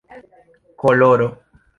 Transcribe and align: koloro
koloro 0.79 1.27